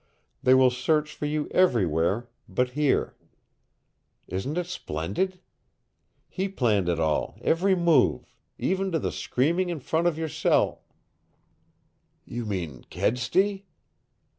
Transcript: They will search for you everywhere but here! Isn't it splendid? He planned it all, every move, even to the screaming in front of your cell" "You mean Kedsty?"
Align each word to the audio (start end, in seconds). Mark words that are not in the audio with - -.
They 0.41 0.55
will 0.55 0.71
search 0.71 1.13
for 1.15 1.27
you 1.27 1.47
everywhere 1.51 2.27
but 2.49 2.71
here! 2.71 3.13
Isn't 4.25 4.57
it 4.57 4.65
splendid? 4.65 5.39
He 6.27 6.49
planned 6.49 6.89
it 6.89 6.99
all, 6.99 7.37
every 7.43 7.75
move, 7.75 8.35
even 8.57 8.91
to 8.93 8.97
the 8.97 9.11
screaming 9.11 9.69
in 9.69 9.79
front 9.79 10.07
of 10.07 10.17
your 10.17 10.27
cell" 10.27 10.81
"You 12.25 12.47
mean 12.47 12.83
Kedsty?" 12.89 13.67